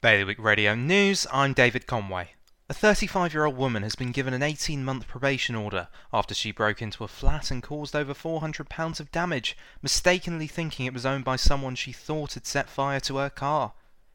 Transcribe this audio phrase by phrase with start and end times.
[0.00, 2.34] Bailiwick Radio News, I'm David Conway.
[2.68, 6.52] A 35 year old woman has been given an 18 month probation order after she
[6.52, 11.24] broke into a flat and caused over £400 of damage, mistakenly thinking it was owned
[11.24, 13.72] by someone she thought had set fire to her car.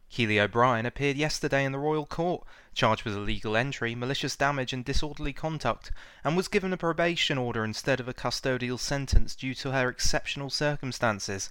[0.10, 4.86] Keely O'Brien appeared yesterday in the Royal Court, charged with illegal entry, malicious damage, and
[4.86, 5.92] disorderly conduct,
[6.24, 10.50] and was given a probation order instead of a custodial sentence due to her exceptional
[10.50, 11.50] circumstances.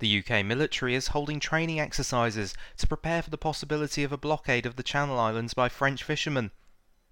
[0.00, 4.64] The UK military is holding training exercises to prepare for the possibility of a blockade
[4.64, 6.52] of the Channel Islands by French fishermen.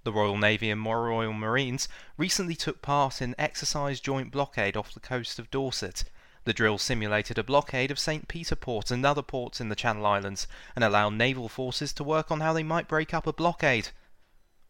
[0.05, 5.01] The Royal Navy and Royal Marines recently took part in exercise joint blockade off the
[5.01, 6.05] coast of Dorset.
[6.45, 8.29] The drill simulated a blockade of St.
[8.29, 12.31] Peter Port and other ports in the Channel Islands and allowed naval forces to work
[12.31, 13.89] on how they might break up a blockade.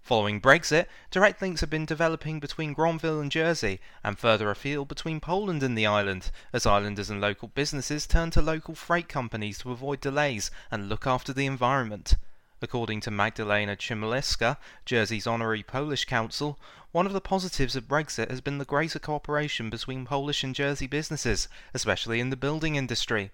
[0.06, 5.18] Following Brexit, direct links have been developing between Granville and Jersey, and further afield between
[5.18, 9.72] Poland and the island, as islanders and local businesses turn to local freight companies to
[9.72, 12.14] avoid delays and look after the environment.
[12.62, 16.56] According to Magdalena Chmielewska, Jersey's honorary Polish council,
[16.92, 20.86] one of the positives of Brexit has been the greater cooperation between Polish and Jersey
[20.86, 23.32] businesses, especially in the building industry.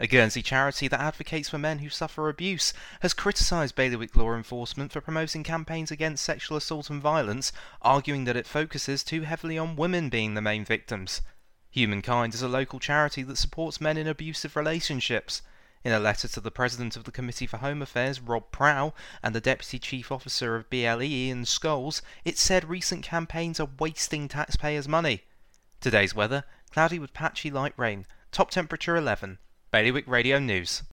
[0.00, 4.92] A Guernsey charity that advocates for men who suffer abuse has criticised bailiwick law enforcement
[4.92, 7.50] for promoting campaigns against sexual assault and violence,
[7.82, 11.20] arguing that it focuses too heavily on women being the main victims.
[11.70, 15.42] Humankind is a local charity that supports men in abusive relationships.
[15.82, 19.34] In a letter to the President of the Committee for Home Affairs, Rob Prow, and
[19.34, 24.86] the Deputy Chief Officer of BLE, Ian Scholes, it said recent campaigns are wasting taxpayers'
[24.86, 25.24] money.
[25.80, 29.38] Today's weather cloudy with patchy light rain, top temperature 11.
[29.70, 30.82] Bailiwick Radio News.